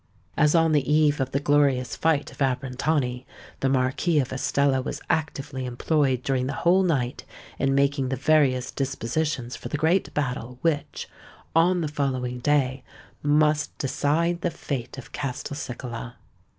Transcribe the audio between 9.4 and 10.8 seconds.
for the great battle